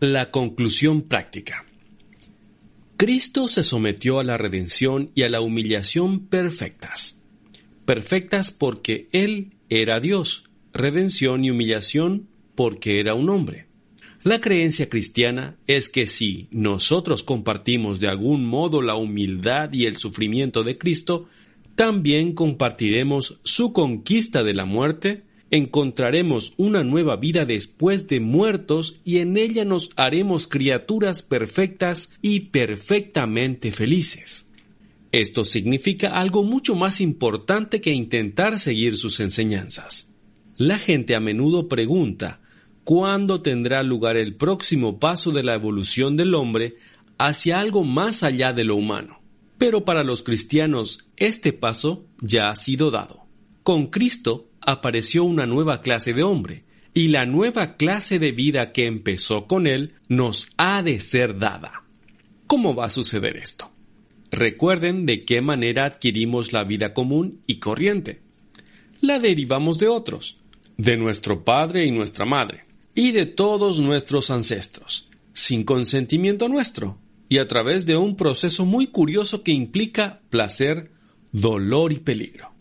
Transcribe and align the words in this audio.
La 0.00 0.30
conclusión 0.30 1.02
práctica. 1.02 1.66
Cristo 2.96 3.48
se 3.48 3.64
sometió 3.64 4.20
a 4.20 4.24
la 4.24 4.38
redención 4.38 5.10
y 5.16 5.24
a 5.24 5.28
la 5.28 5.40
humillación 5.40 6.28
perfectas. 6.28 7.20
Perfectas 7.84 8.52
porque 8.52 9.08
Él 9.10 9.54
era 9.68 9.98
Dios, 9.98 10.44
redención 10.72 11.44
y 11.44 11.50
humillación 11.50 12.28
porque 12.54 13.00
era 13.00 13.14
un 13.14 13.28
hombre. 13.28 13.66
La 14.22 14.40
creencia 14.40 14.88
cristiana 14.88 15.56
es 15.66 15.88
que 15.88 16.06
si 16.06 16.46
nosotros 16.52 17.24
compartimos 17.24 17.98
de 17.98 18.06
algún 18.06 18.44
modo 18.44 18.82
la 18.82 18.94
humildad 18.94 19.72
y 19.72 19.86
el 19.86 19.96
sufrimiento 19.96 20.62
de 20.62 20.78
Cristo, 20.78 21.26
también 21.74 22.34
compartiremos 22.34 23.40
su 23.42 23.72
conquista 23.72 24.44
de 24.44 24.54
la 24.54 24.64
muerte, 24.64 25.24
encontraremos 25.50 26.52
una 26.56 26.84
nueva 26.84 27.16
vida 27.16 27.44
después 27.44 28.06
de 28.06 28.20
muertos 28.20 29.00
y 29.04 29.18
en 29.18 29.36
ella 29.36 29.64
nos 29.64 29.90
haremos 29.96 30.46
criaturas 30.46 31.22
perfectas 31.22 32.12
y 32.20 32.40
perfectamente 32.40 33.72
felices. 33.72 34.48
Esto 35.10 35.44
significa 35.44 36.08
algo 36.08 36.44
mucho 36.44 36.74
más 36.74 37.00
importante 37.00 37.80
que 37.80 37.92
intentar 37.92 38.58
seguir 38.58 38.96
sus 38.96 39.20
enseñanzas. 39.20 40.10
La 40.56 40.78
gente 40.78 41.14
a 41.14 41.20
menudo 41.20 41.68
pregunta 41.68 42.42
cuándo 42.84 43.40
tendrá 43.40 43.82
lugar 43.82 44.16
el 44.16 44.34
próximo 44.34 44.98
paso 44.98 45.30
de 45.30 45.44
la 45.44 45.54
evolución 45.54 46.16
del 46.16 46.34
hombre 46.34 46.76
hacia 47.16 47.60
algo 47.60 47.84
más 47.84 48.22
allá 48.22 48.52
de 48.52 48.64
lo 48.64 48.76
humano. 48.76 49.20
Pero 49.56 49.84
para 49.84 50.04
los 50.04 50.22
cristianos 50.22 51.06
este 51.16 51.52
paso 51.52 52.06
ya 52.20 52.48
ha 52.48 52.56
sido 52.56 52.90
dado. 52.90 53.24
Con 53.62 53.86
Cristo 53.86 54.47
apareció 54.70 55.24
una 55.24 55.46
nueva 55.46 55.80
clase 55.80 56.12
de 56.12 56.22
hombre, 56.22 56.64
y 56.92 57.08
la 57.08 57.24
nueva 57.24 57.76
clase 57.76 58.18
de 58.18 58.32
vida 58.32 58.70
que 58.72 58.84
empezó 58.84 59.46
con 59.46 59.66
él 59.66 59.94
nos 60.08 60.50
ha 60.58 60.82
de 60.82 61.00
ser 61.00 61.38
dada. 61.38 61.84
¿Cómo 62.46 62.74
va 62.74 62.84
a 62.84 62.90
suceder 62.90 63.38
esto? 63.38 63.70
Recuerden 64.30 65.06
de 65.06 65.24
qué 65.24 65.40
manera 65.40 65.86
adquirimos 65.86 66.52
la 66.52 66.64
vida 66.64 66.92
común 66.92 67.40
y 67.46 67.60
corriente. 67.60 68.20
La 69.00 69.18
derivamos 69.18 69.78
de 69.78 69.88
otros, 69.88 70.36
de 70.76 70.98
nuestro 70.98 71.44
padre 71.44 71.86
y 71.86 71.90
nuestra 71.90 72.26
madre, 72.26 72.64
y 72.94 73.12
de 73.12 73.24
todos 73.24 73.80
nuestros 73.80 74.30
ancestros, 74.30 75.08
sin 75.32 75.64
consentimiento 75.64 76.46
nuestro, 76.46 76.98
y 77.30 77.38
a 77.38 77.48
través 77.48 77.86
de 77.86 77.96
un 77.96 78.16
proceso 78.16 78.66
muy 78.66 78.88
curioso 78.88 79.42
que 79.42 79.52
implica 79.52 80.20
placer, 80.28 80.90
dolor 81.32 81.94
y 81.94 82.00
peligro 82.00 82.57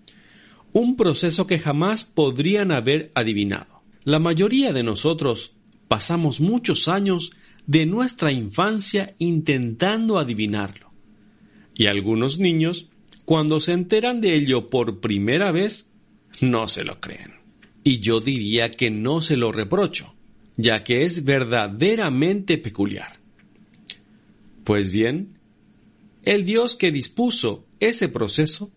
un 0.77 0.95
proceso 0.95 1.47
que 1.47 1.57
jamás 1.57 2.03
podrían 2.03 2.71
haber 2.71 3.11
adivinado. 3.15 3.81
La 4.03 4.19
mayoría 4.19 4.73
de 4.73 4.83
nosotros 4.83 5.53
pasamos 5.87 6.39
muchos 6.39 6.87
años 6.87 7.31
de 7.65 7.87
nuestra 7.87 8.31
infancia 8.31 9.15
intentando 9.17 10.19
adivinarlo. 10.19 10.91
Y 11.73 11.87
algunos 11.87 12.39
niños, 12.39 12.89
cuando 13.25 13.59
se 13.59 13.73
enteran 13.73 14.21
de 14.21 14.35
ello 14.35 14.67
por 14.67 14.99
primera 14.99 15.51
vez, 15.51 15.89
no 16.41 16.67
se 16.67 16.83
lo 16.83 16.99
creen. 16.99 17.33
Y 17.83 17.99
yo 17.99 18.19
diría 18.19 18.69
que 18.69 18.91
no 18.91 19.21
se 19.21 19.35
lo 19.35 19.51
reprocho, 19.51 20.13
ya 20.57 20.83
que 20.83 21.05
es 21.05 21.25
verdaderamente 21.25 22.59
peculiar. 22.59 23.19
Pues 24.63 24.91
bien, 24.91 25.39
el 26.23 26.45
Dios 26.45 26.75
que 26.75 26.91
dispuso 26.91 27.65
ese 27.79 28.09
proceso 28.09 28.71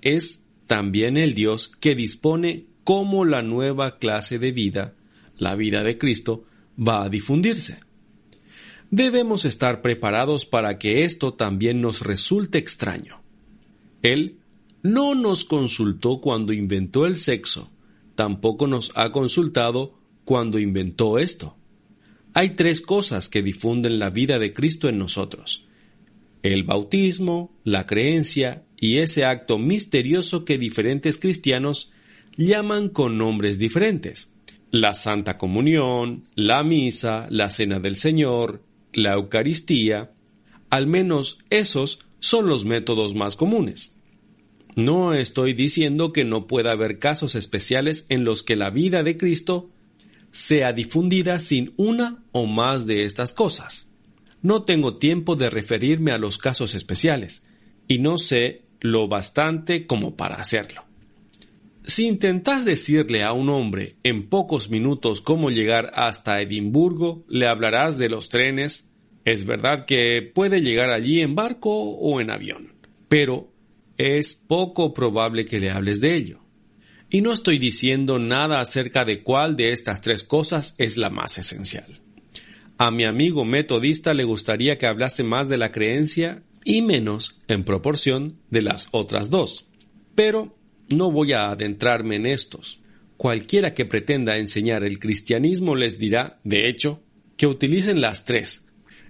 es 0.00 0.43
también 0.66 1.16
el 1.16 1.34
Dios 1.34 1.72
que 1.80 1.94
dispone 1.94 2.66
cómo 2.84 3.24
la 3.24 3.42
nueva 3.42 3.98
clase 3.98 4.38
de 4.38 4.52
vida, 4.52 4.94
la 5.36 5.56
vida 5.56 5.82
de 5.82 5.98
Cristo, 5.98 6.44
va 6.78 7.04
a 7.04 7.08
difundirse. 7.08 7.78
Debemos 8.90 9.44
estar 9.44 9.82
preparados 9.82 10.44
para 10.44 10.78
que 10.78 11.04
esto 11.04 11.34
también 11.34 11.80
nos 11.80 12.02
resulte 12.02 12.58
extraño. 12.58 13.22
Él 14.02 14.38
no 14.82 15.14
nos 15.14 15.44
consultó 15.44 16.20
cuando 16.20 16.52
inventó 16.52 17.06
el 17.06 17.16
sexo, 17.16 17.70
tampoco 18.14 18.66
nos 18.66 18.92
ha 18.94 19.10
consultado 19.12 19.98
cuando 20.24 20.58
inventó 20.58 21.18
esto. 21.18 21.56
Hay 22.34 22.50
tres 22.50 22.80
cosas 22.80 23.28
que 23.28 23.42
difunden 23.42 23.98
la 23.98 24.10
vida 24.10 24.38
de 24.38 24.52
Cristo 24.52 24.88
en 24.88 24.98
nosotros. 24.98 25.66
El 26.42 26.64
bautismo, 26.64 27.56
la 27.64 27.86
creencia 27.86 28.63
y 28.78 28.98
ese 28.98 29.24
acto 29.24 29.58
misterioso 29.58 30.44
que 30.44 30.58
diferentes 30.58 31.18
cristianos 31.18 31.90
llaman 32.36 32.88
con 32.88 33.18
nombres 33.18 33.58
diferentes. 33.58 34.32
La 34.70 34.94
Santa 34.94 35.38
Comunión, 35.38 36.24
la 36.34 36.62
Misa, 36.64 37.26
la 37.30 37.50
Cena 37.50 37.78
del 37.78 37.96
Señor, 37.96 38.62
la 38.92 39.14
Eucaristía, 39.14 40.12
al 40.70 40.86
menos 40.86 41.38
esos 41.50 42.00
son 42.18 42.46
los 42.46 42.64
métodos 42.64 43.14
más 43.14 43.36
comunes. 43.36 43.96
No 44.76 45.14
estoy 45.14 45.52
diciendo 45.52 46.12
que 46.12 46.24
no 46.24 46.48
pueda 46.48 46.72
haber 46.72 46.98
casos 46.98 47.36
especiales 47.36 48.06
en 48.08 48.24
los 48.24 48.42
que 48.42 48.56
la 48.56 48.70
vida 48.70 49.04
de 49.04 49.16
Cristo 49.16 49.70
sea 50.32 50.72
difundida 50.72 51.38
sin 51.38 51.72
una 51.76 52.24
o 52.32 52.46
más 52.46 52.86
de 52.86 53.04
estas 53.04 53.32
cosas. 53.32 53.88
No 54.42 54.64
tengo 54.64 54.96
tiempo 54.96 55.36
de 55.36 55.48
referirme 55.48 56.10
a 56.10 56.18
los 56.18 56.38
casos 56.38 56.74
especiales, 56.74 57.44
y 57.86 57.98
no 57.98 58.18
sé 58.18 58.63
lo 58.84 59.08
bastante 59.08 59.86
como 59.86 60.14
para 60.14 60.34
hacerlo. 60.34 60.84
Si 61.86 62.06
intentas 62.06 62.66
decirle 62.66 63.22
a 63.22 63.32
un 63.32 63.48
hombre 63.48 63.96
en 64.02 64.28
pocos 64.28 64.68
minutos 64.68 65.22
cómo 65.22 65.48
llegar 65.48 65.90
hasta 65.94 66.42
Edimburgo, 66.42 67.24
le 67.26 67.46
hablarás 67.46 67.96
de 67.96 68.10
los 68.10 68.28
trenes. 68.28 68.90
Es 69.24 69.46
verdad 69.46 69.86
que 69.86 70.20
puede 70.20 70.60
llegar 70.60 70.90
allí 70.90 71.22
en 71.22 71.34
barco 71.34 71.70
o 71.72 72.20
en 72.20 72.30
avión, 72.30 72.74
pero 73.08 73.50
es 73.96 74.34
poco 74.34 74.92
probable 74.92 75.46
que 75.46 75.60
le 75.60 75.70
hables 75.70 76.02
de 76.02 76.14
ello. 76.14 76.40
Y 77.08 77.22
no 77.22 77.32
estoy 77.32 77.58
diciendo 77.58 78.18
nada 78.18 78.60
acerca 78.60 79.06
de 79.06 79.22
cuál 79.22 79.56
de 79.56 79.70
estas 79.70 80.02
tres 80.02 80.24
cosas 80.24 80.74
es 80.76 80.98
la 80.98 81.08
más 81.08 81.38
esencial. 81.38 82.02
A 82.76 82.90
mi 82.90 83.04
amigo 83.04 83.46
metodista 83.46 84.12
le 84.12 84.24
gustaría 84.24 84.76
que 84.76 84.86
hablase 84.86 85.24
más 85.24 85.48
de 85.48 85.56
la 85.56 85.72
creencia 85.72 86.42
y 86.64 86.82
menos 86.82 87.38
en 87.46 87.64
proporción 87.64 88.38
de 88.50 88.62
las 88.62 88.88
otras 88.90 89.30
dos. 89.30 89.66
Pero 90.14 90.56
no 90.94 91.10
voy 91.10 91.32
a 91.32 91.50
adentrarme 91.50 92.16
en 92.16 92.26
estos. 92.26 92.80
Cualquiera 93.16 93.74
que 93.74 93.84
pretenda 93.84 94.38
enseñar 94.38 94.82
el 94.82 94.98
cristianismo 94.98 95.76
les 95.76 95.98
dirá, 95.98 96.40
de 96.44 96.68
hecho, 96.68 97.02
que 97.36 97.46
utilicen 97.46 98.00
las 98.00 98.24
tres, 98.24 98.66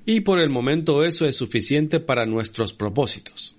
y 0.07 0.21
por 0.21 0.39
el 0.39 0.51
momento 0.51 1.05
eso 1.05 1.27
es 1.27 1.37
suficiente 1.37 2.01
para 2.01 2.27
nuestros 2.27 2.75
propósitos. 2.75 3.57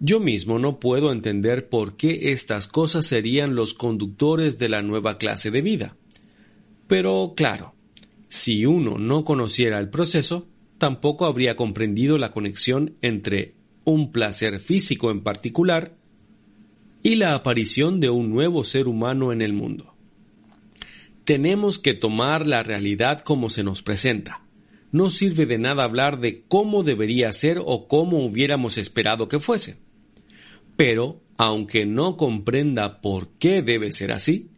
Yo 0.00 0.20
mismo 0.20 0.58
no 0.58 0.80
puedo 0.80 1.12
entender 1.12 1.68
por 1.68 1.96
qué 1.96 2.32
estas 2.32 2.68
cosas 2.68 3.06
serían 3.06 3.54
los 3.54 3.74
conductores 3.74 4.58
de 4.58 4.68
la 4.68 4.82
nueva 4.82 5.18
clase 5.18 5.50
de 5.50 5.62
vida. 5.62 5.96
Pero 6.86 7.34
claro, 7.36 7.74
si 8.28 8.66
uno 8.66 8.98
no 8.98 9.24
conociera 9.24 9.78
el 9.78 9.88
proceso, 9.88 10.46
tampoco 10.84 11.24
habría 11.24 11.56
comprendido 11.56 12.18
la 12.18 12.30
conexión 12.30 12.98
entre 13.00 13.54
un 13.84 14.12
placer 14.12 14.60
físico 14.60 15.10
en 15.10 15.22
particular 15.22 15.96
y 17.02 17.14
la 17.14 17.34
aparición 17.34 18.00
de 18.00 18.10
un 18.10 18.28
nuevo 18.28 18.64
ser 18.64 18.86
humano 18.86 19.32
en 19.32 19.40
el 19.40 19.54
mundo. 19.54 19.94
Tenemos 21.24 21.78
que 21.78 21.94
tomar 21.94 22.46
la 22.46 22.62
realidad 22.62 23.20
como 23.20 23.48
se 23.48 23.64
nos 23.64 23.80
presenta. 23.80 24.44
No 24.92 25.08
sirve 25.08 25.46
de 25.46 25.56
nada 25.56 25.84
hablar 25.84 26.20
de 26.20 26.42
cómo 26.48 26.82
debería 26.82 27.32
ser 27.32 27.62
o 27.64 27.88
cómo 27.88 28.22
hubiéramos 28.22 28.76
esperado 28.76 29.26
que 29.26 29.40
fuese. 29.40 29.78
Pero, 30.76 31.22
aunque 31.38 31.86
no 31.86 32.18
comprenda 32.18 33.00
por 33.00 33.30
qué 33.38 33.62
debe 33.62 33.90
ser 33.90 34.12
así, 34.12 34.50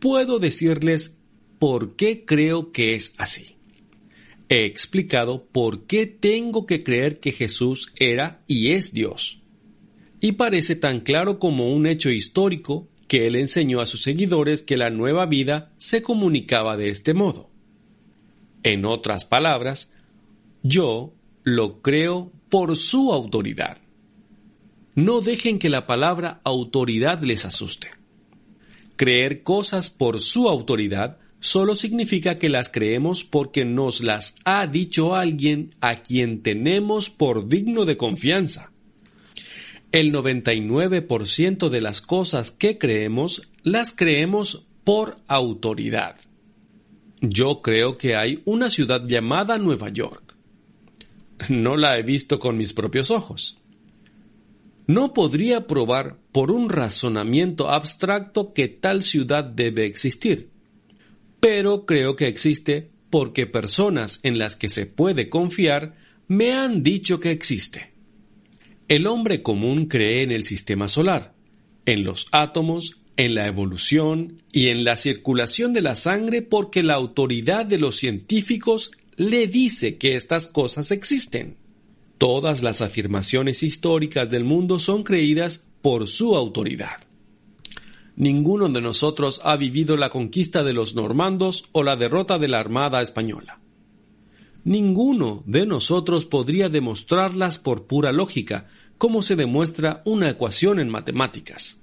puedo 0.00 0.38
decirles 0.38 1.18
por 1.58 1.96
qué 1.96 2.26
creo 2.26 2.72
que 2.72 2.94
es 2.94 3.14
así 3.16 3.55
he 4.48 4.64
explicado 4.64 5.46
por 5.46 5.86
qué 5.86 6.06
tengo 6.06 6.66
que 6.66 6.82
creer 6.82 7.20
que 7.20 7.32
Jesús 7.32 7.92
era 7.96 8.42
y 8.46 8.72
es 8.72 8.92
Dios. 8.92 9.40
Y 10.20 10.32
parece 10.32 10.76
tan 10.76 11.00
claro 11.00 11.38
como 11.38 11.64
un 11.72 11.86
hecho 11.86 12.10
histórico 12.10 12.88
que 13.08 13.26
él 13.26 13.36
enseñó 13.36 13.80
a 13.80 13.86
sus 13.86 14.02
seguidores 14.02 14.62
que 14.62 14.76
la 14.76 14.90
nueva 14.90 15.26
vida 15.26 15.72
se 15.76 16.02
comunicaba 16.02 16.76
de 16.76 16.88
este 16.88 17.14
modo. 17.14 17.50
En 18.62 18.84
otras 18.84 19.24
palabras, 19.24 19.92
yo 20.62 21.14
lo 21.44 21.82
creo 21.82 22.32
por 22.48 22.76
su 22.76 23.12
autoridad. 23.12 23.78
No 24.94 25.20
dejen 25.20 25.58
que 25.58 25.70
la 25.70 25.86
palabra 25.86 26.40
autoridad 26.42 27.22
les 27.22 27.44
asuste. 27.44 27.90
Creer 28.96 29.42
cosas 29.42 29.90
por 29.90 30.20
su 30.20 30.48
autoridad 30.48 31.18
solo 31.46 31.76
significa 31.76 32.38
que 32.38 32.48
las 32.48 32.70
creemos 32.70 33.22
porque 33.22 33.64
nos 33.64 34.00
las 34.00 34.34
ha 34.44 34.66
dicho 34.66 35.14
alguien 35.14 35.70
a 35.80 35.96
quien 35.96 36.42
tenemos 36.42 37.08
por 37.08 37.48
digno 37.48 37.84
de 37.84 37.96
confianza. 37.96 38.72
El 39.92 40.12
99% 40.12 41.68
de 41.68 41.80
las 41.80 42.00
cosas 42.00 42.50
que 42.50 42.78
creemos 42.78 43.48
las 43.62 43.94
creemos 43.94 44.66
por 44.82 45.16
autoridad. 45.28 46.16
Yo 47.20 47.62
creo 47.62 47.96
que 47.96 48.16
hay 48.16 48.42
una 48.44 48.68
ciudad 48.68 49.06
llamada 49.06 49.56
Nueva 49.56 49.88
York. 49.88 50.34
No 51.48 51.76
la 51.76 51.96
he 51.96 52.02
visto 52.02 52.40
con 52.40 52.56
mis 52.56 52.72
propios 52.72 53.12
ojos. 53.12 53.58
No 54.88 55.14
podría 55.14 55.68
probar 55.68 56.18
por 56.32 56.50
un 56.50 56.70
razonamiento 56.70 57.70
abstracto 57.70 58.52
que 58.52 58.66
tal 58.68 59.02
ciudad 59.02 59.44
debe 59.44 59.86
existir, 59.86 60.55
pero 61.40 61.86
creo 61.86 62.16
que 62.16 62.28
existe 62.28 62.90
porque 63.10 63.46
personas 63.46 64.20
en 64.22 64.38
las 64.38 64.56
que 64.56 64.68
se 64.68 64.86
puede 64.86 65.28
confiar 65.28 65.94
me 66.28 66.52
han 66.52 66.82
dicho 66.82 67.20
que 67.20 67.30
existe. 67.30 67.92
El 68.88 69.06
hombre 69.06 69.42
común 69.42 69.86
cree 69.86 70.22
en 70.22 70.32
el 70.32 70.44
sistema 70.44 70.88
solar, 70.88 71.34
en 71.86 72.04
los 72.04 72.26
átomos, 72.32 73.00
en 73.16 73.34
la 73.34 73.46
evolución 73.46 74.42
y 74.52 74.68
en 74.68 74.84
la 74.84 74.96
circulación 74.96 75.72
de 75.72 75.80
la 75.80 75.96
sangre 75.96 76.42
porque 76.42 76.82
la 76.82 76.94
autoridad 76.94 77.66
de 77.66 77.78
los 77.78 77.96
científicos 77.96 78.92
le 79.16 79.46
dice 79.46 79.96
que 79.96 80.14
estas 80.14 80.48
cosas 80.48 80.90
existen. 80.90 81.56
Todas 82.18 82.62
las 82.62 82.82
afirmaciones 82.82 83.62
históricas 83.62 84.30
del 84.30 84.44
mundo 84.44 84.78
son 84.78 85.02
creídas 85.02 85.66
por 85.82 86.06
su 86.06 86.36
autoridad. 86.36 87.05
Ninguno 88.16 88.70
de 88.70 88.80
nosotros 88.80 89.42
ha 89.44 89.56
vivido 89.56 89.96
la 89.98 90.08
conquista 90.08 90.64
de 90.64 90.72
los 90.72 90.94
normandos 90.94 91.68
o 91.72 91.82
la 91.82 91.96
derrota 91.96 92.38
de 92.38 92.48
la 92.48 92.58
Armada 92.58 93.02
española. 93.02 93.60
Ninguno 94.64 95.44
de 95.46 95.66
nosotros 95.66 96.24
podría 96.24 96.70
demostrarlas 96.70 97.58
por 97.58 97.86
pura 97.86 98.12
lógica, 98.12 98.66
como 98.96 99.20
se 99.20 99.36
demuestra 99.36 100.02
una 100.06 100.30
ecuación 100.30 100.80
en 100.80 100.88
matemáticas. 100.88 101.80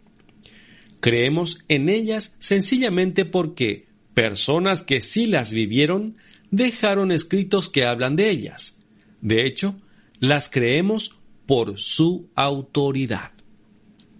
Creemos 0.99 1.59
en 1.67 1.87
ellas 1.87 2.35
sencillamente 2.39 3.25
porque 3.25 3.85
personas 4.13 4.81
que 4.81 5.01
sí 5.01 5.27
las 5.27 5.53
vivieron 5.53 6.17
dejaron 6.49 7.11
escritos 7.11 7.69
que 7.69 7.85
hablan 7.85 8.15
de 8.15 8.31
ellas. 8.31 8.79
De 9.21 9.45
hecho, 9.45 9.75
las 10.19 10.49
creemos 10.49 11.15
por 11.45 11.77
su 11.77 12.29
autoridad. 12.35 13.31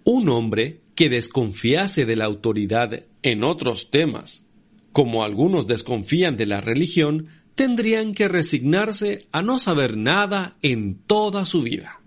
Un 0.04 0.28
hombre 0.28 0.83
que 0.94 1.08
desconfiase 1.08 2.06
de 2.06 2.16
la 2.16 2.24
autoridad 2.24 3.04
en 3.22 3.44
otros 3.44 3.90
temas, 3.90 4.46
como 4.92 5.24
algunos 5.24 5.66
desconfían 5.66 6.36
de 6.36 6.46
la 6.46 6.60
religión, 6.60 7.28
tendrían 7.54 8.12
que 8.12 8.28
resignarse 8.28 9.26
a 9.32 9.42
no 9.42 9.58
saber 9.58 9.96
nada 9.96 10.56
en 10.62 10.98
toda 11.06 11.44
su 11.44 11.62
vida. 11.62 12.00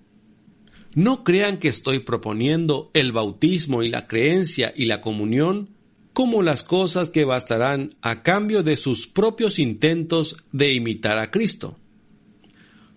No 0.94 1.24
crean 1.24 1.60
que 1.60 1.68
estoy 1.68 2.00
proponiendo 2.00 2.90
el 2.94 3.12
bautismo 3.12 3.84
y 3.84 3.90
la 3.90 4.08
creencia 4.08 4.74
y 4.76 4.86
la 4.86 5.02
comunión 5.02 5.70
como 6.14 6.42
las 6.42 6.64
cosas 6.64 7.12
que 7.12 7.26
bastarán 7.26 7.96
a 8.02 8.24
cambio 8.24 8.64
de 8.64 8.78
sus 8.78 9.06
propios 9.06 9.60
intentos 9.60 10.38
de 10.52 10.74
imitar 10.74 11.20
a 11.20 11.30
Cristo 11.30 11.78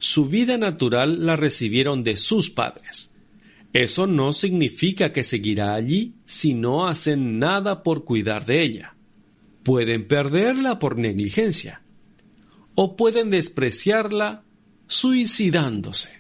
su 0.01 0.25
vida 0.27 0.57
natural 0.57 1.27
la 1.27 1.37
recibieron 1.37 2.03
de 2.03 2.17
sus 2.17 2.51
padres. 2.51 3.13
Eso 3.73 4.07
no 4.07 4.33
significa 4.33 5.13
que 5.13 5.23
seguirá 5.23 5.75
allí 5.75 6.15
si 6.25 6.55
no 6.55 6.89
hacen 6.89 7.39
nada 7.39 7.83
por 7.83 8.05
cuidar 8.05 8.45
de 8.45 8.63
ella. 8.63 8.97
Pueden 9.63 10.09
perderla 10.09 10.79
por 10.79 10.99
negligencia 10.99 11.83
o 12.75 12.97
pueden 12.97 13.31
despreciarla 13.31 14.43
suicidándose. 14.87 16.11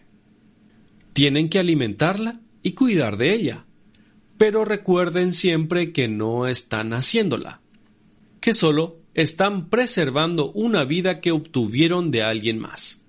Tienen 1.12 1.49
que 1.49 1.58
alimentarla 1.58 2.41
y 2.62 2.73
cuidar 2.73 3.17
de 3.17 3.35
ella, 3.35 3.67
pero 4.37 4.64
recuerden 4.64 5.32
siempre 5.32 5.93
que 5.93 6.06
no 6.06 6.47
están 6.47 6.93
haciéndola, 6.93 7.61
que 8.41 8.55
solo 8.55 9.00
están 9.14 9.69
preservando 9.69 10.52
una 10.52 10.85
vida 10.85 11.20
que 11.20 11.32
obtuvieron 11.32 12.11
de 12.11 12.23
alguien 12.23 12.58
más. 12.58 13.02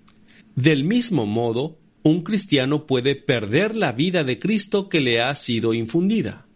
Del 0.55 0.83
mismo 0.83 1.25
modo, 1.25 1.77
un 2.03 2.23
cristiano 2.23 2.87
puede 2.87 3.15
perder 3.15 3.75
la 3.75 3.91
vida 3.91 4.23
de 4.23 4.39
Cristo 4.39 4.89
que 4.89 4.99
le 4.99 5.21
ha 5.21 5.33
sido 5.35 5.73
infundida, 5.73 6.47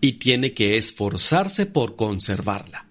y 0.00 0.14
tiene 0.14 0.54
que 0.54 0.76
esforzarse 0.76 1.66
por 1.66 1.96
conservarla. 1.96 2.88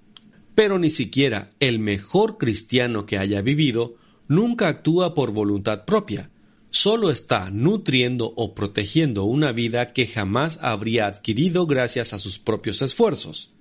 Pero 0.56 0.80
ni 0.80 0.90
siquiera 0.90 1.54
el 1.60 1.80
mejor 1.80 2.38
cristiano 2.38 3.06
que 3.06 3.18
haya 3.18 3.42
vivido 3.42 3.96
nunca 4.28 4.70
actúa 4.70 5.14
por 5.14 5.32
voluntad 5.32 5.84
propia, 5.86 6.30
solo 6.70 7.12
está 7.12 7.52
nutriendo 7.52 8.34
o 8.38 8.56
protegiendo 8.56 9.26
una 9.26 9.52
vida 9.52 9.92
que 9.92 10.08
jamás 10.08 10.60
habría 10.62 11.08
adquirido 11.08 11.68
gracias 11.68 12.14
a 12.14 12.20
sus 12.20 12.40
propios 12.40 12.82
esfuerzos. 12.82 13.54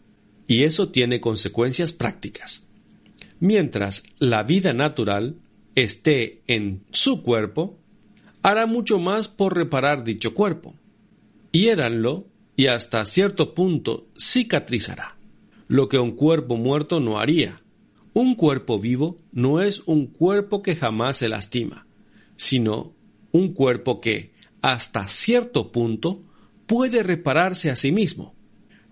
Y 0.46 0.62
eso 0.62 0.90
tiene 0.90 1.20
consecuencias 1.20 1.92
prácticas. 1.92 2.66
Mientras 3.40 4.04
la 4.18 4.44
vida 4.44 4.72
natural 4.72 5.36
esté 5.74 6.42
en 6.46 6.84
su 6.92 7.22
cuerpo, 7.22 7.79
hará 8.42 8.66
mucho 8.66 8.98
más 8.98 9.28
por 9.28 9.54
reparar 9.54 10.04
dicho 10.04 10.34
cuerpo. 10.34 10.74
Hiéranlo 11.52 12.26
y 12.56 12.66
hasta 12.66 13.04
cierto 13.04 13.54
punto 13.54 14.06
cicatrizará, 14.18 15.16
lo 15.68 15.88
que 15.88 15.98
un 15.98 16.12
cuerpo 16.12 16.56
muerto 16.56 17.00
no 17.00 17.18
haría. 17.18 17.60
Un 18.12 18.34
cuerpo 18.34 18.78
vivo 18.78 19.18
no 19.32 19.60
es 19.60 19.82
un 19.86 20.06
cuerpo 20.06 20.62
que 20.62 20.74
jamás 20.76 21.18
se 21.18 21.28
lastima, 21.28 21.86
sino 22.36 22.92
un 23.32 23.52
cuerpo 23.52 24.00
que, 24.00 24.32
hasta 24.62 25.06
cierto 25.08 25.70
punto, 25.70 26.22
puede 26.66 27.02
repararse 27.02 27.70
a 27.70 27.76
sí 27.76 27.92
mismo. 27.92 28.34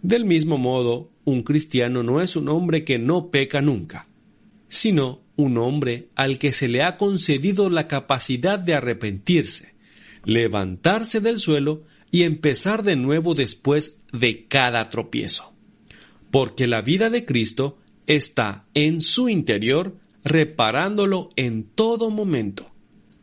Del 0.03 0.25
mismo 0.25 0.59
modo, 0.59 1.11
un 1.25 1.43
cristiano 1.43 2.03
no 2.03 2.21
es 2.21 2.37
un 2.37 2.49
hombre 2.49 2.85
que 2.85 2.99
no 2.99 3.31
peca 3.31 3.61
nunca, 3.61 4.09
sino 4.69 5.21
un 5.39 5.57
hombre 5.57 6.09
al 6.17 6.39
que 6.39 6.53
se 6.53 6.67
le 6.67 6.83
ha 6.83 6.97
concedido 6.97 7.71
la 7.71 7.87
capacidad 7.87 8.59
de 8.59 8.75
arrepentirse, 8.75 9.73
levantarse 10.25 11.21
del 11.21 11.39
suelo 11.39 11.85
y 12.11 12.25
empezar 12.25 12.83
de 12.83 12.97
nuevo 12.97 13.37
después 13.37 14.01
de 14.13 14.47
cada 14.47 14.91
tropiezo. 14.91 15.55
Porque 16.33 16.67
la 16.67 16.83
vida 16.83 17.09
de 17.09 17.25
Cristo 17.25 17.79
está 18.09 18.65
en 18.75 19.01
su 19.01 19.29
interior 19.29 19.97
reparándolo 20.25 21.31
en 21.37 21.63
todo 21.63 22.11
momento, 22.11 22.67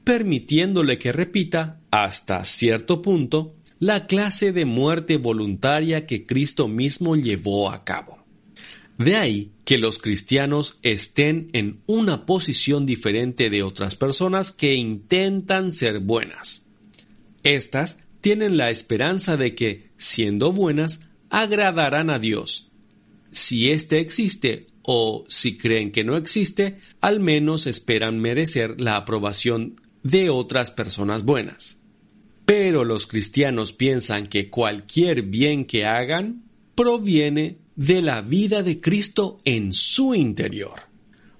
permitiéndole 0.06 0.98
que 0.98 1.12
repita 1.12 1.82
hasta 1.92 2.46
cierto 2.46 3.02
punto 3.02 3.56
la 3.78 4.06
clase 4.06 4.54
de 4.54 4.64
muerte 4.64 5.18
voluntaria 5.18 6.06
que 6.06 6.26
Cristo 6.26 6.70
mismo 6.70 7.18
llevó 7.18 7.70
a 7.72 7.84
cabo. 7.84 8.25
De 8.98 9.16
ahí 9.16 9.52
que 9.66 9.78
los 9.78 10.00
cristianos 10.00 10.80
estén 10.82 11.50
en 11.54 11.82
una 11.86 12.26
posición 12.26 12.86
diferente 12.86 13.50
de 13.50 13.64
otras 13.64 13.96
personas 13.96 14.52
que 14.52 14.74
intentan 14.74 15.74
ser 15.74 16.00
buenas. 16.00 16.66
Estas 17.44 18.00
tienen 18.22 18.58
la 18.58 18.70
esperanza 18.70 19.38
de 19.38 19.54
que, 19.54 19.90
siendo 19.98 20.52
buenas, 20.52 21.02
agradarán 21.30 22.10
a 22.10 22.20
Dios. 22.20 22.72
Si 23.32 23.70
éste 23.70 24.00
existe 24.00 24.68
o 24.82 25.26
si 25.28 25.58
creen 25.58 25.92
que 25.92 26.04
no 26.04 26.16
existe, 26.16 26.78
al 27.02 27.20
menos 27.20 27.68
esperan 27.68 28.20
merecer 28.20 28.80
la 28.80 28.96
aprobación 28.96 29.82
de 30.04 30.30
otras 30.30 30.72
personas 30.72 31.24
buenas. 31.24 31.82
Pero 32.46 32.86
los 32.86 33.08
cristianos 33.08 33.74
piensan 33.74 34.28
que 34.28 34.50
cualquier 34.50 35.24
bien 35.24 35.66
que 35.66 35.86
hagan 35.86 36.44
proviene 36.76 37.58
de 37.76 38.02
la 38.02 38.22
vida 38.22 38.64
de 38.64 38.80
Cristo 38.80 39.40
en 39.46 39.74
su 39.74 40.16
interior. 40.16 40.82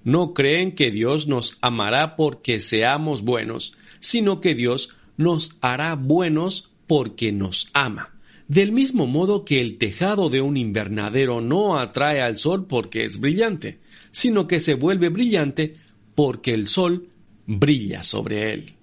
No 0.04 0.34
creen 0.34 0.74
que 0.74 0.90
Dios 0.90 1.26
nos 1.26 1.58
amará 1.60 2.14
porque 2.16 2.60
seamos 2.60 3.22
buenos, 3.22 3.76
sino 4.00 4.40
que 4.40 4.54
Dios 4.54 4.90
nos 5.16 5.56
hará 5.60 5.94
buenos 5.94 6.70
porque 6.86 7.32
nos 7.32 7.68
ama. 7.72 8.12
Del 8.48 8.70
mismo 8.70 9.06
modo 9.06 9.44
que 9.44 9.60
el 9.60 9.78
tejado 9.78 10.30
de 10.30 10.40
un 10.40 10.56
invernadero 10.56 11.40
no 11.40 11.78
atrae 11.78 12.20
al 12.20 12.36
sol 12.36 12.66
porque 12.66 13.04
es 13.04 13.18
brillante, 13.18 13.80
sino 14.12 14.46
que 14.46 14.60
se 14.60 14.74
vuelve 14.74 15.08
brillante 15.08 15.76
porque 16.14 16.54
el 16.54 16.66
sol 16.66 17.08
brilla 17.46 18.04
sobre 18.04 18.52
él. 18.52 18.74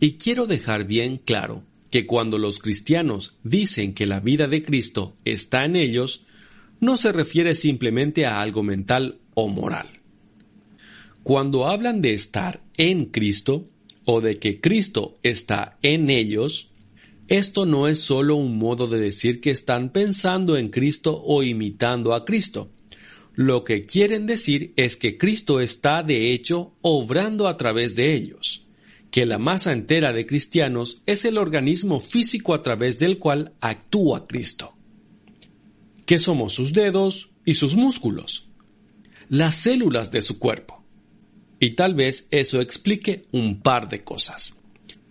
Y 0.00 0.12
quiero 0.12 0.46
dejar 0.46 0.86
bien 0.86 1.18
claro 1.18 1.62
que 1.90 2.06
cuando 2.06 2.38
los 2.38 2.58
cristianos 2.58 3.36
dicen 3.42 3.94
que 3.94 4.06
la 4.06 4.20
vida 4.20 4.48
de 4.48 4.62
Cristo 4.62 5.14
está 5.24 5.64
en 5.64 5.76
ellos, 5.76 6.24
no 6.80 6.96
se 6.96 7.12
refiere 7.12 7.54
simplemente 7.54 8.26
a 8.26 8.40
algo 8.40 8.62
mental 8.62 9.18
o 9.34 9.48
moral. 9.48 9.88
Cuando 11.22 11.66
hablan 11.66 12.02
de 12.02 12.14
estar 12.14 12.62
en 12.76 13.06
Cristo 13.06 13.68
o 14.04 14.20
de 14.20 14.38
que 14.38 14.60
Cristo 14.60 15.18
está 15.22 15.78
en 15.82 16.10
ellos, 16.10 16.70
esto 17.28 17.66
no 17.66 17.88
es 17.88 17.98
solo 17.98 18.36
un 18.36 18.56
modo 18.56 18.86
de 18.86 19.00
decir 19.00 19.40
que 19.40 19.50
están 19.50 19.90
pensando 19.90 20.56
en 20.56 20.68
Cristo 20.68 21.20
o 21.24 21.42
imitando 21.42 22.14
a 22.14 22.24
Cristo. 22.24 22.70
Lo 23.34 23.64
que 23.64 23.82
quieren 23.82 24.26
decir 24.26 24.72
es 24.76 24.96
que 24.96 25.18
Cristo 25.18 25.60
está 25.60 26.02
de 26.02 26.32
hecho 26.32 26.74
obrando 26.82 27.48
a 27.48 27.56
través 27.56 27.96
de 27.96 28.14
ellos, 28.14 28.64
que 29.10 29.26
la 29.26 29.38
masa 29.38 29.72
entera 29.72 30.12
de 30.12 30.26
cristianos 30.26 31.02
es 31.06 31.24
el 31.24 31.36
organismo 31.36 31.98
físico 31.98 32.54
a 32.54 32.62
través 32.62 32.98
del 32.98 33.18
cual 33.18 33.52
actúa 33.60 34.26
Cristo 34.28 34.75
que 36.06 36.18
somos 36.18 36.54
sus 36.54 36.72
dedos 36.72 37.30
y 37.44 37.54
sus 37.54 37.76
músculos. 37.76 38.44
las 39.28 39.56
células 39.56 40.12
de 40.12 40.22
su 40.22 40.38
cuerpo. 40.38 40.84
Y 41.58 41.70
tal 41.70 41.94
vez 41.94 42.28
eso 42.30 42.60
explique 42.60 43.26
un 43.32 43.60
par 43.60 43.88
de 43.88 44.04
cosas. 44.04 44.56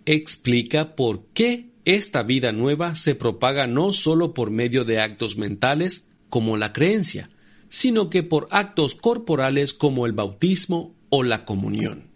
Explica 0.06 0.96
por 0.96 1.26
qué 1.34 1.72
esta 1.84 2.24
vida 2.24 2.54
nueva 2.54 2.96
se 2.96 3.16
propaga 3.16 3.68
no 3.68 3.92
solo 3.92 4.34
por 4.34 4.52
medio 4.52 4.86
de 4.86 5.02
actos 5.02 5.36
mentales, 5.36 6.08
como 6.30 6.56
la 6.56 6.72
creencia, 6.72 7.30
sino 7.68 8.10
que 8.10 8.24
por 8.24 8.48
actos 8.52 8.96
corporales 8.96 9.74
como 9.74 10.06
el 10.06 10.14
bautismo 10.14 10.96
o 11.10 11.24
la 11.24 11.44
comunión. 11.44 12.10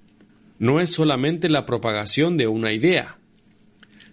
No 0.58 0.80
es 0.80 0.92
solamente 0.92 1.50
la 1.50 1.66
propagación 1.66 2.38
de 2.38 2.48
una 2.48 2.72
idea, 2.72 3.20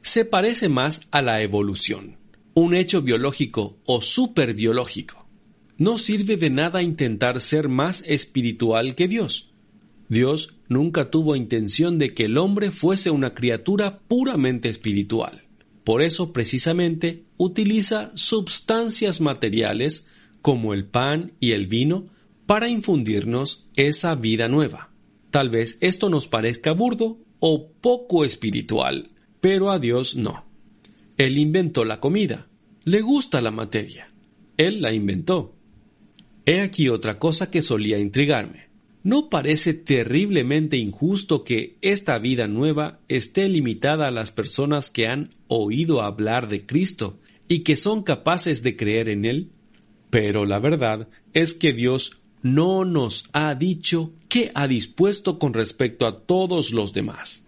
se 0.07 0.25
parece 0.25 0.69
más 0.69 1.01
a 1.11 1.21
la 1.21 1.43
evolución, 1.43 2.17
un 2.57 2.75
hecho 2.75 3.03
biológico 3.03 3.77
o 3.85 4.01
superbiológico. 4.01 5.27
No 5.77 5.99
sirve 5.99 6.39
de 6.39 6.49
nada 6.49 6.83
intentar 6.83 7.39
ser 7.43 7.69
más 7.69 8.03
espiritual 8.07 8.95
que 8.95 9.09
Dios. 9.09 9.51
Dios 10.09 10.55
nunca 10.67 11.11
tuvo 11.11 11.37
intención 11.37 11.99
de 11.99 12.15
que 12.15 12.25
el 12.25 12.39
hombre 12.39 12.71
fuese 12.71 13.11
una 13.11 13.35
criatura 13.35 13.99
puramente 14.09 14.71
espiritual. 14.71 15.45
Por 15.85 16.01
eso 16.01 16.33
precisamente 16.33 17.25
utiliza 17.37 18.11
sustancias 18.15 19.21
materiales 19.21 20.07
como 20.41 20.73
el 20.73 20.87
pan 20.87 21.33
y 21.39 21.51
el 21.51 21.67
vino 21.67 22.07
para 22.47 22.71
infundirnos 22.71 23.67
esa 23.77 24.15
vida 24.15 24.49
nueva. 24.49 24.89
Tal 25.31 25.51
vez 25.51 25.77
esto 25.83 26.09
nos 26.09 26.27
parezca 26.27 26.73
burdo 26.73 27.19
o 27.39 27.71
poco 27.71 28.25
espiritual, 28.25 29.11
pero 29.43 29.71
a 29.71 29.79
Dios 29.79 30.17
no. 30.17 30.46
Él 31.17 31.39
inventó 31.39 31.85
la 31.85 32.01
comida. 32.01 32.49
Le 32.85 33.01
gusta 33.01 33.41
la 33.41 33.51
materia. 33.51 34.13
Él 34.57 34.83
la 34.83 34.93
inventó. 34.93 35.55
He 36.45 36.61
aquí 36.61 36.89
otra 36.89 37.19
cosa 37.19 37.51
que 37.51 37.63
solía 37.63 37.99
intrigarme. 37.99 38.67
¿No 39.03 39.31
parece 39.31 39.73
terriblemente 39.73 40.77
injusto 40.77 41.45
que 41.45 41.77
esta 41.81 42.19
vida 42.19 42.49
nueva 42.49 43.01
esté 43.09 43.49
limitada 43.49 44.09
a 44.09 44.11
las 44.11 44.33
personas 44.33 44.91
que 44.91 45.07
han 45.07 45.31
oído 45.47 46.03
hablar 46.03 46.49
de 46.49 46.67
Cristo 46.67 47.19
y 47.49 47.61
que 47.61 47.77
son 47.77 48.03
capaces 48.03 48.63
de 48.63 48.77
creer 48.77 49.09
en 49.09 49.25
Él? 49.25 49.51
Pero 50.11 50.45
la 50.45 50.59
verdad 50.59 51.09
es 51.33 51.55
que 51.55 51.73
Dios 51.73 52.19
no 52.43 52.85
nos 52.85 53.29
ha 53.33 53.55
dicho 53.55 54.13
qué 54.29 54.51
ha 54.55 54.69
dispuesto 54.69 55.39
con 55.39 55.55
respecto 55.55 56.07
a 56.07 56.21
todos 56.21 56.73
los 56.73 56.93
demás. 56.93 57.46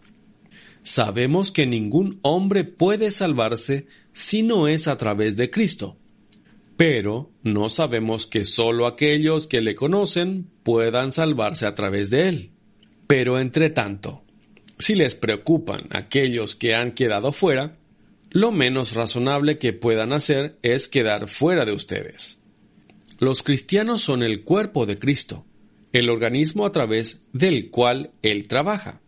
Sabemos 0.89 1.51
que 1.51 1.67
ningún 1.67 2.19
hombre 2.23 2.65
puede 2.65 3.11
salvarse 3.11 3.87
si 4.15 4.43
no 4.43 4.69
es 4.69 4.89
a 4.89 4.97
través 4.97 5.37
de 5.37 5.51
Cristo, 5.51 5.99
pero 6.79 7.31
no 7.43 7.69
sabemos 7.69 8.27
que 8.27 8.47
sólo 8.47 8.87
aquellos 8.87 9.47
que 9.47 9.61
le 9.61 9.75
conocen 9.75 10.49
puedan 10.63 11.13
salvarse 11.13 11.67
a 11.67 11.75
través 11.75 12.09
de 12.09 12.31
él. 12.31 12.51
Pero 13.07 13.39
entre 13.39 13.69
tanto, 13.69 14.23
si 14.79 14.95
les 14.95 15.15
preocupan 15.15 15.89
aquellos 15.91 16.57
que 16.57 16.75
han 16.75 16.93
quedado 16.93 17.33
fuera, 17.33 17.77
lo 18.31 18.51
menos 18.51 18.95
razonable 18.95 19.59
que 19.59 19.75
puedan 19.75 20.15
hacer 20.15 20.57
es 20.63 20.89
quedar 20.89 21.29
fuera 21.29 21.67
de 21.67 21.73
ustedes. 21.73 22.43
Los 23.19 23.43
cristianos 23.43 24.01
son 24.01 24.23
el 24.23 24.43
cuerpo 24.43 24.87
de 24.87 24.99
Cristo, 24.99 25.45
el 25.93 26.09
organismo 26.09 26.65
a 26.65 26.73
través 26.73 27.29
del 27.35 27.69
cual 27.69 28.13
Él 28.23 28.49
trabaja. 28.49 29.03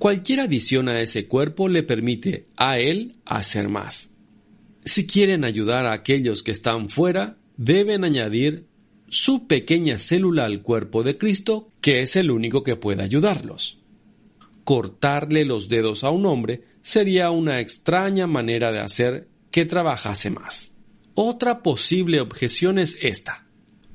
Cualquier 0.00 0.40
adición 0.40 0.88
a 0.88 0.98
ese 1.02 1.28
cuerpo 1.28 1.68
le 1.68 1.82
permite 1.82 2.46
a 2.56 2.78
Él 2.78 3.16
hacer 3.26 3.68
más. 3.68 4.10
Si 4.82 5.06
quieren 5.06 5.44
ayudar 5.44 5.84
a 5.84 5.92
aquellos 5.92 6.42
que 6.42 6.52
están 6.52 6.88
fuera, 6.88 7.36
deben 7.58 8.04
añadir 8.04 8.64
su 9.08 9.46
pequeña 9.46 9.98
célula 9.98 10.46
al 10.46 10.62
cuerpo 10.62 11.02
de 11.02 11.18
Cristo, 11.18 11.70
que 11.82 12.00
es 12.00 12.16
el 12.16 12.30
único 12.30 12.64
que 12.64 12.76
puede 12.76 13.02
ayudarlos. 13.02 13.82
Cortarle 14.64 15.44
los 15.44 15.68
dedos 15.68 16.02
a 16.02 16.08
un 16.08 16.24
hombre 16.24 16.62
sería 16.80 17.30
una 17.30 17.60
extraña 17.60 18.26
manera 18.26 18.72
de 18.72 18.78
hacer 18.78 19.28
que 19.50 19.66
trabajase 19.66 20.30
más. 20.30 20.72
Otra 21.12 21.62
posible 21.62 22.22
objeción 22.22 22.78
es 22.78 22.96
esta. 23.02 23.49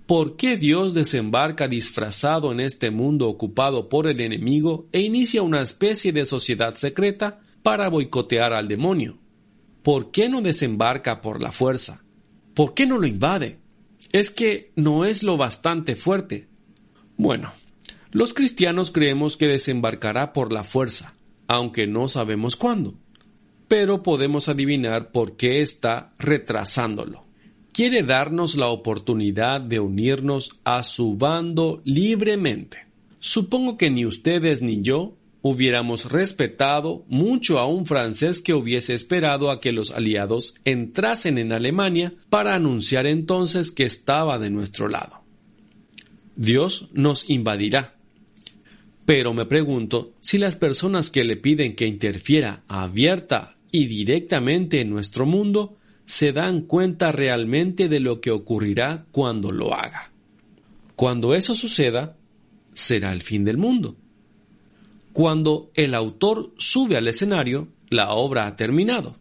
¿Por 0.05 0.35
qué 0.35 0.57
Dios 0.57 0.93
desembarca 0.93 1.67
disfrazado 1.67 2.51
en 2.51 2.59
este 2.59 2.91
mundo 2.91 3.27
ocupado 3.27 3.89
por 3.89 4.07
el 4.07 4.21
enemigo 4.21 4.87
e 4.91 5.01
inicia 5.01 5.41
una 5.41 5.61
especie 5.61 6.11
de 6.11 6.25
sociedad 6.25 6.75
secreta 6.75 7.39
para 7.63 7.89
boicotear 7.89 8.53
al 8.53 8.67
demonio? 8.67 9.17
¿por 9.85 10.09
qué 10.09 10.29
no 10.29 10.41
desembarca 10.41 11.21
por 11.21 11.43
la 11.43 11.51
fuerza? 11.51 12.03
¿Por 12.55 12.73
qué 12.73 12.87
no 12.87 12.97
lo 12.97 13.05
invade? 13.05 13.59
Es 14.11 14.31
que 14.31 14.71
no 14.75 15.05
es 15.05 15.21
lo 15.21 15.37
bastante 15.37 15.95
fuerte. 15.95 16.47
Bueno, 17.17 17.51
los 18.09 18.33
cristianos 18.33 18.89
creemos 18.89 19.37
que 19.37 19.45
desembarcará 19.45 20.33
por 20.33 20.51
la 20.51 20.63
fuerza, 20.63 21.13
aunque 21.47 21.85
no 21.85 22.07
sabemos 22.07 22.55
cuándo. 22.55 22.95
Pero 23.67 24.01
podemos 24.01 24.49
adivinar 24.49 25.11
por 25.11 25.37
qué 25.37 25.61
está 25.61 26.15
retrasándolo. 26.17 27.24
Quiere 27.75 28.03
darnos 28.03 28.55
la 28.55 28.69
oportunidad 28.69 29.59
de 29.59 29.81
unirnos 29.81 30.51
a 30.63 30.81
su 30.81 31.17
bando 31.17 31.81
libremente. 31.83 32.85
Supongo 33.19 33.75
que 33.75 33.89
ni 33.89 34.05
ustedes 34.05 34.61
ni 34.61 34.81
yo 34.81 35.17
hubiéramos 35.41 36.09
respetado 36.09 37.03
mucho 37.09 37.59
a 37.59 37.67
un 37.67 37.85
francés 37.85 38.41
que 38.41 38.53
hubiese 38.53 38.93
esperado 38.93 39.51
a 39.51 39.59
que 39.59 39.73
los 39.73 39.91
aliados 39.91 40.55
entrasen 40.63 41.37
en 41.37 41.51
Alemania 41.51 42.13
para 42.29 42.55
anunciar 42.55 43.07
entonces 43.07 43.73
que 43.73 43.83
estaba 43.83 44.39
de 44.39 44.51
nuestro 44.51 44.87
lado. 44.87 45.23
Dios 46.37 46.87
nos 46.93 47.29
invadirá. 47.29 47.97
Pero 49.05 49.33
me 49.33 49.45
pregunto 49.45 50.13
si 50.21 50.37
las 50.37 50.55
personas 50.55 51.09
que 51.09 51.25
le 51.25 51.35
piden 51.35 51.75
que 51.75 51.87
interfiera 51.87 52.63
abierta 52.69 53.57
y 53.69 53.87
directamente 53.87 54.79
en 54.79 54.91
nuestro 54.91 55.25
mundo 55.25 55.75
se 56.05 56.31
dan 56.31 56.61
cuenta 56.61 57.11
realmente 57.11 57.89
de 57.89 57.99
lo 57.99 58.21
que 58.21 58.31
ocurrirá 58.31 59.05
cuando 59.11 59.51
lo 59.51 59.73
haga. 59.73 60.11
Cuando 60.95 61.35
eso 61.35 61.55
suceda, 61.55 62.15
será 62.73 63.11
el 63.11 63.21
fin 63.21 63.43
del 63.43 63.57
mundo. 63.57 63.95
Cuando 65.13 65.71
el 65.73 65.95
autor 65.95 66.53
sube 66.57 66.97
al 66.97 67.07
escenario, 67.07 67.69
la 67.89 68.11
obra 68.13 68.47
ha 68.47 68.55
terminado. 68.55 69.15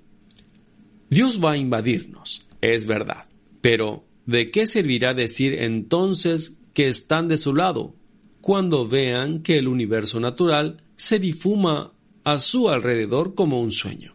Dios 1.08 1.42
va 1.42 1.52
a 1.52 1.56
invadirnos, 1.56 2.46
es 2.60 2.86
verdad, 2.86 3.26
pero 3.60 4.04
¿de 4.26 4.50
qué 4.50 4.66
servirá 4.66 5.14
decir 5.14 5.54
entonces 5.54 6.58
que 6.72 6.88
están 6.88 7.28
de 7.28 7.38
su 7.38 7.54
lado 7.54 7.94
cuando 8.40 8.88
vean 8.88 9.42
que 9.42 9.58
el 9.58 9.68
universo 9.68 10.18
natural 10.18 10.82
se 10.96 11.18
difuma 11.18 11.92
a 12.24 12.40
su 12.40 12.68
alrededor 12.68 13.34
como 13.34 13.60
un 13.60 13.70
sueño? 13.70 14.14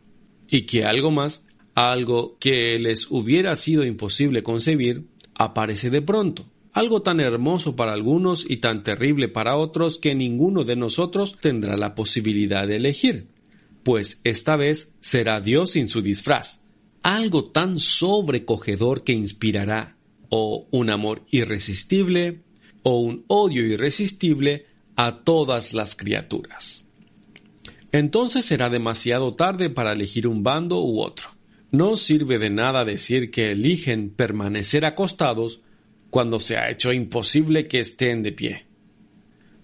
Y 0.50 0.64
que 0.64 0.84
algo 0.84 1.12
más, 1.12 1.46
algo 1.76 2.38
que 2.40 2.78
les 2.80 3.10
hubiera 3.10 3.56
sido 3.56 3.86
imposible 3.86 4.44
concebir, 4.44 5.06
aparece 5.36 5.90
de 5.90 6.02
pronto 6.02 6.46
algo 6.74 7.02
tan 7.02 7.20
hermoso 7.20 7.76
para 7.76 7.94
algunos 7.94 8.50
y 8.50 8.58
tan 8.58 8.84
terrible 8.84 9.28
para 9.28 9.58
otros 9.58 9.98
que 9.98 10.16
ninguno 10.16 10.64
de 10.64 10.76
nosotros 10.76 11.38
tendrá 11.40 11.78
la 11.78 11.96
posibilidad 11.96 12.68
de 12.68 12.76
elegir, 12.76 13.28
pues 13.84 14.22
esta 14.24 14.56
vez 14.56 14.94
será 15.00 15.42
Dios 15.42 15.72
sin 15.72 15.90
su 15.90 16.02
disfraz, 16.02 16.62
algo 17.02 17.46
tan 17.46 17.80
sobrecogedor 17.80 19.04
que 19.04 19.14
inspirará 19.14 19.96
o 20.30 20.68
un 20.72 20.90
amor 20.90 21.24
irresistible 21.32 22.42
o 22.84 23.00
un 23.00 23.26
odio 23.28 23.66
irresistible 23.66 24.66
a 24.96 25.24
todas 25.24 25.74
las 25.74 25.96
criaturas. 25.96 26.86
Entonces 27.92 28.46
será 28.46 28.70
demasiado 28.70 29.34
tarde 29.34 29.70
para 29.70 29.94
elegir 29.94 30.28
un 30.28 30.44
bando 30.44 30.84
u 30.84 31.02
otro. 31.02 31.30
No 31.72 31.96
sirve 31.96 32.40
de 32.40 32.50
nada 32.50 32.84
decir 32.84 33.30
que 33.30 33.52
eligen 33.52 34.10
permanecer 34.10 34.86
acostados 34.86 35.62
cuando 36.10 36.40
se 36.40 36.58
ha 36.58 36.70
hecho 36.70 36.92
imposible 36.92 37.68
que 37.68 37.80
estén 37.80 38.24
de 38.24 38.32
pie. 38.32 38.66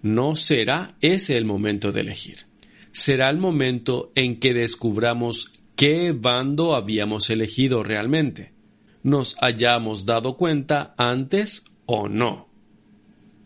No 0.03 0.35
será 0.35 0.97
ese 1.01 1.35
el 1.35 1.45
momento 1.45 1.91
de 1.91 2.01
elegir. 2.01 2.45
Será 2.91 3.29
el 3.29 3.37
momento 3.37 4.11
en 4.15 4.39
que 4.39 4.53
descubramos 4.53 5.51
qué 5.75 6.11
bando 6.11 6.75
habíamos 6.75 7.29
elegido 7.31 7.83
realmente. 7.83 8.53
Nos 9.01 9.35
hayamos 9.41 10.05
dado 10.05 10.37
cuenta 10.37 10.93
antes 10.97 11.65
o 11.87 12.07
no. 12.07 12.47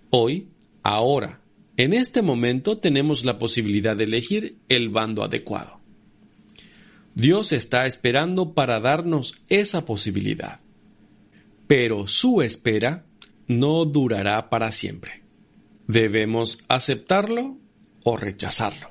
Hoy, 0.09 0.49
ahora, 0.83 1.41
en 1.77 1.93
este 1.93 2.21
momento 2.21 2.77
tenemos 2.77 3.23
la 3.23 3.39
posibilidad 3.39 3.95
de 3.95 4.03
elegir 4.03 4.57
el 4.67 4.89
bando 4.89 5.23
adecuado. 5.23 5.78
Dios 7.15 7.51
está 7.51 7.85
esperando 7.85 8.53
para 8.53 8.79
darnos 8.79 9.41
esa 9.47 9.85
posibilidad 9.85 10.59
pero 11.69 12.07
su 12.07 12.41
espera 12.41 13.05
no 13.47 13.85
durará 13.85 14.49
para 14.49 14.71
siempre. 14.71 15.21
Debemos 15.85 16.57
aceptarlo 16.67 17.59
o 18.03 18.17
rechazarlo. 18.17 18.89